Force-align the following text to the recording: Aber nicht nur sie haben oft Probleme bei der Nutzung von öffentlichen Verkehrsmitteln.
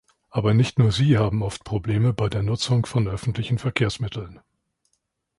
Aber 0.31 0.55
nicht 0.55 0.79
nur 0.79 0.91
sie 0.91 1.19
haben 1.19 1.43
oft 1.43 1.63
Probleme 1.63 2.11
bei 2.11 2.27
der 2.27 2.41
Nutzung 2.41 2.87
von 2.87 3.07
öffentlichen 3.07 3.59
Verkehrsmitteln. 3.59 4.39